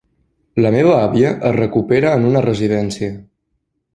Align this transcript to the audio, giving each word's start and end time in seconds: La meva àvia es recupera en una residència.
La 0.65 0.69
meva 0.75 0.95
àvia 1.01 1.33
es 1.51 1.53
recupera 1.59 2.15
en 2.21 2.27
una 2.31 2.43
residència. 2.47 3.13